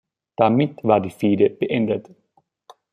Damit 0.35 0.83
war 0.83 0.99
die 0.99 1.11
Fehde 1.11 1.51
beendet. 1.51 2.09